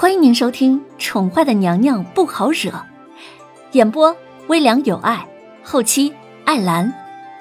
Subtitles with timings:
[0.00, 2.70] 欢迎您收听《宠坏的娘娘不好惹》，
[3.72, 5.28] 演播微凉有爱，
[5.64, 6.14] 后期
[6.44, 6.94] 艾兰。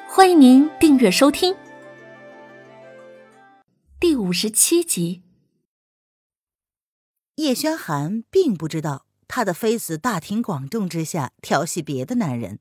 [0.10, 1.56] 欢迎您订阅收听。
[4.00, 5.22] 第五十七集，
[7.36, 12.58] 叶轩寒并不知道他的妃子大庭广众之下调戏别的男人，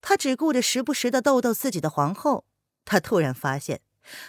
[0.00, 2.44] 他只顾着时不时的逗逗自己的皇后。
[2.84, 3.82] 他突然发现，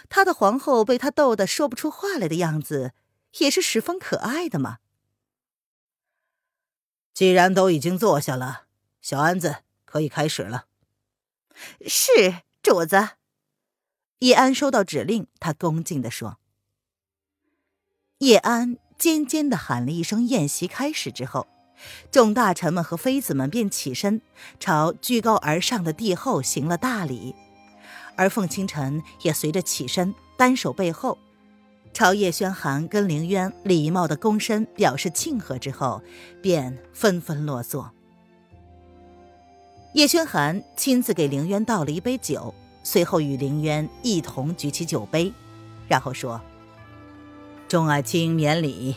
[0.08, 2.92] 他的皇后被他逗得说不出话来的样子。
[3.38, 4.78] 也是十分可爱的嘛。
[7.14, 8.66] 既然都已经坐下了，
[9.00, 10.66] 小安子可以开始了。
[11.86, 13.10] 是主子。
[14.20, 16.38] 叶安收到指令，他恭敬的说。
[18.18, 21.46] 叶安尖尖的喊了一声“宴席开始”之后，
[22.10, 24.20] 众大臣们和妃子们便起身，
[24.58, 27.34] 朝居高而上的帝后行了大礼，
[28.16, 31.18] 而凤清晨也随着起身，单手背后。
[31.98, 36.00] 朝叶轩寒跟凌渊礼貌的躬身表示庆贺之后，
[36.40, 37.90] 便纷纷落座。
[39.94, 45.32] 叶轩寒亲自给凌渊倒了一杯酒，随后与凌渊一同举起酒杯，
[45.88, 46.40] 然后说
[47.66, 48.94] ：“众爱卿免礼，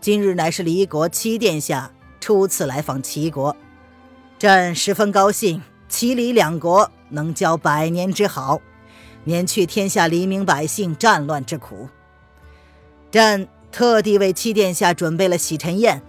[0.00, 3.56] 今日乃是离国七殿下初次来访齐国，
[4.40, 8.60] 朕十分高兴，齐离两国能交百年之好，
[9.22, 11.88] 免去天下黎民百姓战乱之苦。”
[13.12, 16.00] 朕特地为七殿下准备了洗尘宴，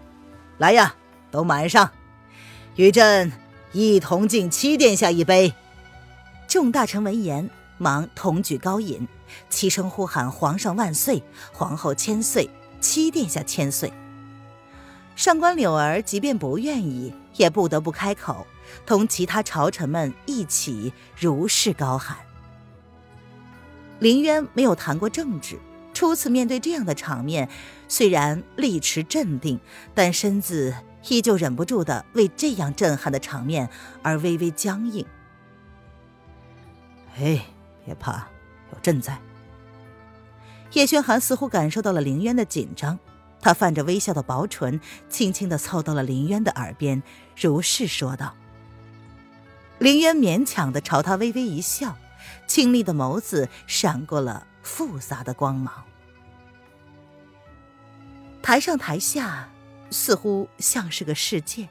[0.57, 0.95] 来呀，
[1.29, 1.91] 都满上，
[2.77, 3.29] 与朕
[3.73, 5.53] 一同敬七殿下一杯。
[6.47, 9.05] 众大臣闻言，忙同举高饮，
[9.49, 13.91] 齐声呼喊：“皇上万岁，皇后千岁，七殿下千岁。”
[15.17, 18.47] 上官柳儿即便不愿意，也不得不开口，
[18.85, 22.15] 同其他朝臣们一起如是高喊。
[23.99, 25.59] 林渊没有谈过政治。
[25.93, 27.49] 初次面对这样的场面，
[27.87, 29.59] 虽然力持镇定，
[29.93, 30.75] 但身子
[31.07, 33.69] 依旧忍不住的为这样震撼的场面
[34.01, 35.05] 而微微僵硬。
[37.17, 37.45] 哎，
[37.85, 38.27] 别怕，
[38.71, 39.19] 有朕在。
[40.71, 42.97] 叶轩寒似乎感受到了林渊的紧张，
[43.39, 47.03] 他泛着微笑的薄唇，轻轻的凑到了林渊的耳边，
[47.39, 48.33] 如是说道。
[49.77, 51.95] 林渊勉强的朝他微微一笑，
[52.47, 54.47] 清丽的眸子闪过了。
[54.63, 55.85] 复杂的光芒，
[58.41, 59.49] 台上台下
[59.91, 61.69] 似乎像是个世界。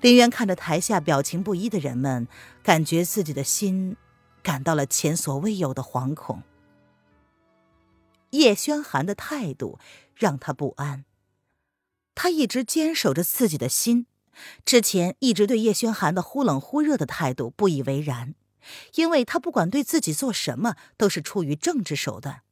[0.00, 2.28] 林渊看着台下表情不一的人们，
[2.62, 3.96] 感觉自己的心
[4.42, 6.44] 感到了前所未有的惶恐。
[8.30, 9.78] 叶轩寒的态度
[10.14, 11.04] 让他不安，
[12.14, 14.06] 他一直坚守着自己的心，
[14.64, 18.34] 之前一直对叶轩寒的忽冷忽热的态度不以为然。
[18.94, 22.42] 因为他不管对自己做什么，都是出于政治手段。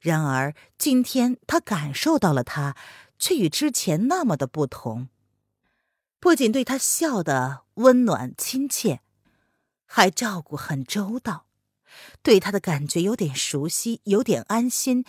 [0.00, 2.76] 然而今天他感受到了他，
[3.18, 5.08] 却与之前那么的不同。
[6.20, 9.00] 不仅对他笑得温暖亲切，
[9.86, 11.46] 还照顾很周到，
[12.22, 15.04] 对他的感觉有点熟悉，有点安心，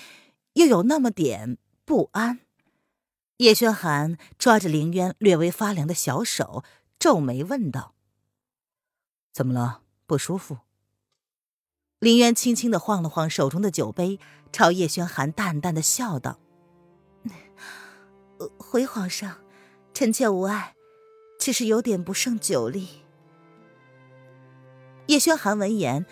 [0.53, 2.39] 又有那么点不安。
[3.37, 6.63] 叶轩寒抓着凌渊略微发凉的小手，
[6.97, 7.93] 皱眉问道
[9.31, 10.59] ：“怎么了？”不舒服。
[11.99, 14.19] 林渊轻轻的晃了晃手中的酒杯，
[14.51, 16.37] 朝叶轩寒淡淡的笑道
[18.59, 19.37] ：“回皇上，
[19.93, 20.75] 臣妾无碍，
[21.39, 22.89] 只是有点不胜酒力。”
[25.07, 26.05] 叶轩寒闻言，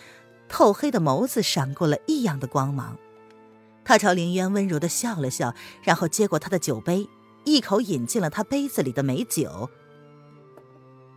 [0.48, 2.98] 透黑的眸子闪过了异样的光芒，
[3.84, 5.54] 他朝林渊温柔的笑了笑，
[5.84, 7.10] 然后接过他的酒杯，
[7.44, 9.70] 一口饮进了他杯子里的美酒。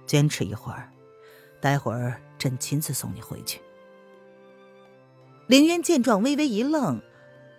[0.04, 0.92] 坚持一会儿，
[1.60, 2.20] 待会儿。
[2.44, 3.62] 朕亲自送你回去。
[5.46, 7.00] 凌渊见状，微微一愣，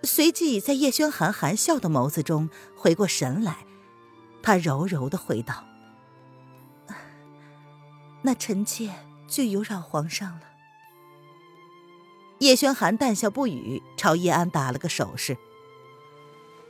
[0.04, 3.66] 随即在叶轩寒含笑的眸子中回过神来，
[4.44, 5.66] 他柔柔的回道
[8.22, 8.92] ：“那臣妾
[9.28, 10.42] 就有扰皇上了。”
[12.38, 15.36] 叶轩寒淡笑不语，朝叶安打了个手势：“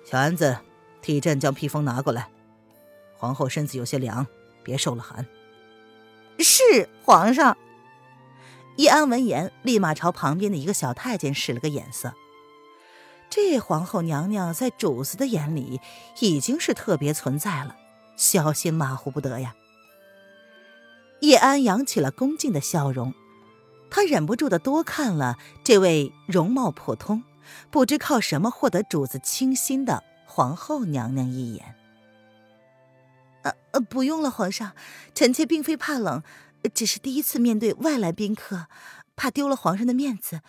[0.09, 0.57] 小安子，
[1.01, 2.29] 替朕将披风拿过来。
[3.17, 4.25] 皇后身子有些凉，
[4.63, 5.27] 别受了寒。”
[6.39, 7.57] 是皇上。
[8.77, 12.13] 叶安闻言，立马朝旁边的一个小太监使了个眼色。
[13.29, 15.79] 这皇后娘娘在主子的眼里
[16.19, 17.75] 已经是特别存在了，
[18.17, 19.55] 小心马虎不得呀。
[21.21, 23.13] 叶安扬起了恭敬的笑容，
[23.89, 27.23] 他忍不住的多看了这位容貌普通、
[27.71, 31.75] 不知靠什么获得主子倾心的皇后娘娘一眼。
[33.43, 34.73] 呃呃，不用了，皇上，
[35.13, 36.23] 臣妾并非怕冷。
[36.67, 38.67] 只是第一次面对外来宾客，
[39.15, 40.41] 怕丢了皇上的面子，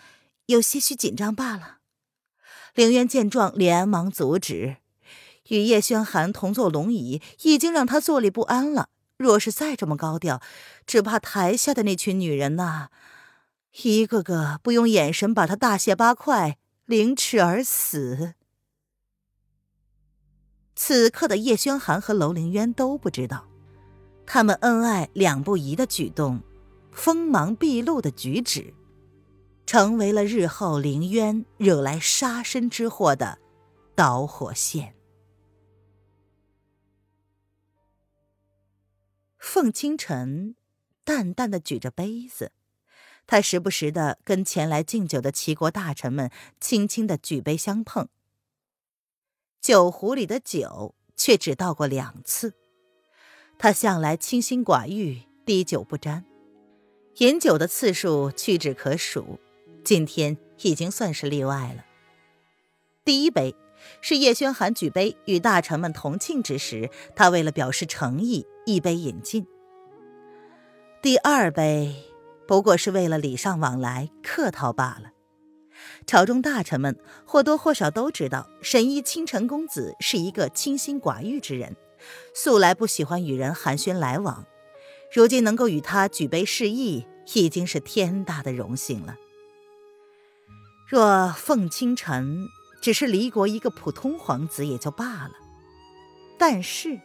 [0.47, 1.79] 有些许紧张罢了。
[2.75, 4.77] 凌渊见状，连忙阻止。
[5.49, 8.89] 与叶轩寒同坐龙椅，已经让他坐立不安了。
[9.17, 10.43] 若是再这么高调，
[10.87, 12.89] 只怕台下的那群女人呐，
[13.83, 18.35] 一个个不用眼神把他大卸八块，凌迟而死。
[20.75, 23.49] 此刻的叶轩寒和楼凌渊都不知道，
[24.27, 26.43] 他们恩爱两不疑的举动，
[26.91, 28.75] 锋芒毕露的举止，
[29.65, 33.39] 成为了日后凌渊惹来杀身之祸的
[33.95, 34.95] 导火线。
[39.39, 40.57] 凤清晨
[41.05, 42.51] 淡淡的举着杯子，
[43.27, 46.31] 他时不时的跟前来敬酒的齐国大臣们
[46.61, 48.09] 轻轻的举杯相碰。
[49.61, 52.55] 酒壶里的酒却只倒过两次。
[53.59, 56.25] 他向来清心寡欲，滴酒不沾，
[57.19, 59.39] 饮酒的次数屈指可数，
[59.85, 61.85] 今天已经算是例外了。
[63.05, 63.55] 第一杯
[64.01, 68.47] 是叶轩寒举杯与大臣们同庆之时，他为了表示诚意。
[68.69, 69.47] 一杯饮尽，
[71.01, 71.95] 第二杯
[72.49, 75.13] 不过是为了礼尚往来、客套罢了。
[76.05, 81.77] 朝中大臣们或多或少都知道，神医清晨公子是一个清心寡欲之人，
[82.35, 84.47] 素来不喜欢与人寒暄来往。
[85.13, 89.17] 如今能够与他举杯示意，已经是天大的荣幸了。
[90.89, 92.47] 若凤清晨
[92.81, 95.33] 只是离国一个普通皇子也就罢了，
[96.39, 96.99] 但是。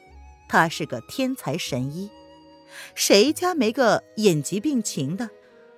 [0.50, 2.10] 他是个天才神医，
[2.94, 5.30] 谁家没个隐疾病情的？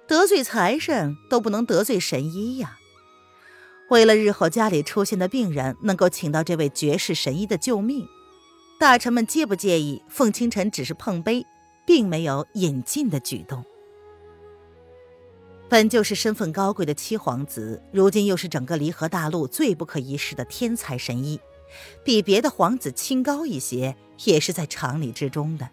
[0.08, 2.80] 得罪财神都不能得罪神医呀！
[3.92, 8.08] 为了日后家里出现的病人能够请到这位绝世神医的救命，
[8.84, 11.48] 大臣们介不介意凤清晨只是碰杯，
[11.86, 13.64] 并没有引进的举动？
[15.70, 21.40] 本就是身份高贵的七皇子，如今又是整个离合大陆最不可一世的天才神医。
[22.04, 23.96] 比别的皇子清高一些，
[24.26, 25.70] 也是在常理之中的。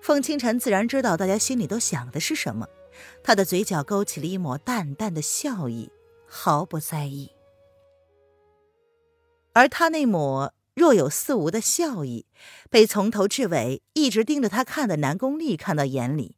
[0.00, 2.66] 凤清晨自然知道大家心里都想的是什么，
[3.22, 5.90] 他的嘴角勾起了一抹淡淡的笑意，
[6.26, 7.30] 毫不在意。
[9.52, 12.24] 而他那抹若有似无的笑意，
[12.70, 16.36] 被从头至尾一直盯着他看的南宫丽看到眼里，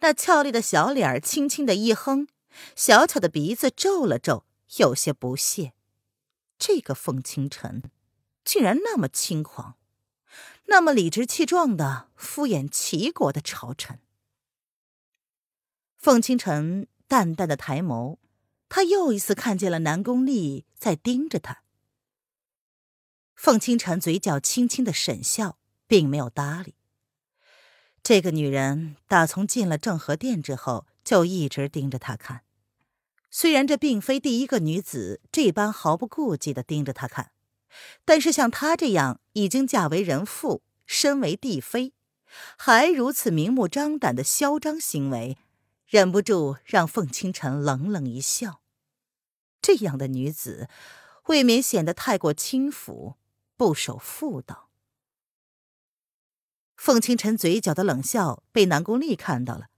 [0.00, 2.28] 那俏丽的小脸儿轻轻的一哼，
[2.74, 4.46] 小巧的鼻子皱了皱，
[4.78, 5.74] 有些不屑。
[6.58, 7.82] 这个凤清晨，
[8.42, 9.76] 竟然那么轻狂，
[10.68, 14.00] 那么理直气壮的敷衍齐国的朝臣。
[15.98, 18.16] 凤清晨淡淡的抬眸，
[18.70, 21.65] 他又一次看见了南宫丽在盯着他。
[23.36, 26.74] 凤清晨嘴角轻轻的沈笑，并没有搭理。
[28.02, 32.42] 这个女人打从进了正和殿之后，就一直盯着他看。
[33.30, 37.32] 虽然这并非第一个女子这般毫不顾忌的盯着他看，
[38.04, 41.92] 但是像她这样已经嫁为人妇、身为帝妃，
[42.56, 45.36] 还如此明目张胆的嚣张行为，
[45.86, 48.62] 忍不住让凤清晨冷冷一笑。
[49.60, 50.68] 这样的女子，
[51.26, 53.16] 未免显得太过轻浮、
[53.56, 54.68] 不守妇道。
[56.76, 59.68] 凤清晨嘴角的冷笑被南宫丽看到了。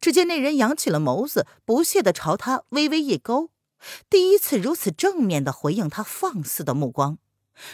[0.00, 3.50] 只见那人扬起了眸子，不屑的朝他微微一勾，
[4.08, 7.18] 第一次如此正面的回应他放肆的目光。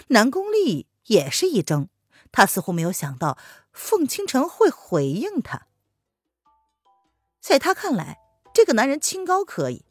[0.08, 1.88] 南宫丽也是一怔，
[2.32, 3.38] 他似乎没有想到
[3.72, 5.68] 凤清晨会回应他。
[7.40, 8.18] 在他看来，
[8.52, 9.84] 这个男人清高可以，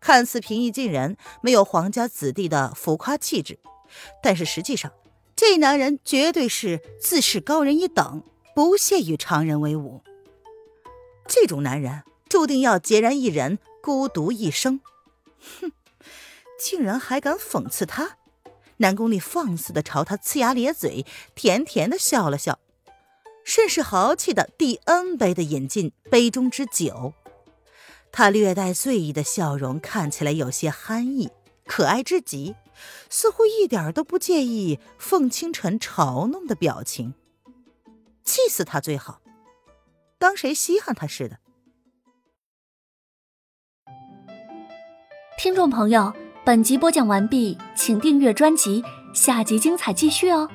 [0.00, 3.60] 看似平易近人，没有皇家子弟的浮夸气质，
[4.20, 4.92] 但是实际上，
[5.36, 8.22] 这男人绝对是自视高人一等，
[8.54, 10.02] 不屑与常人为伍。
[11.26, 14.80] 这种男人注定要孑然一人，孤独一生。
[15.60, 15.72] 哼，
[16.58, 18.16] 竟然还敢讽刺他！
[18.78, 22.58] 南宫丽放肆的朝他呲牙咧嘴，甜甜的笑了笑，
[23.44, 27.14] 甚是豪气的第 N 杯的饮尽杯中之酒。
[28.10, 31.30] 他略带醉意的笑容看起来有些憨意，
[31.66, 32.54] 可爱之极，
[33.08, 37.14] 似乎一点都不介意凤清晨嘲弄的表情。
[38.22, 39.20] 气死他最好。
[40.18, 41.38] 当谁稀罕他似的。
[45.36, 46.12] 听众朋友，
[46.44, 50.48] 本集播讲完毕，请订阅专辑，下集精彩继续哦。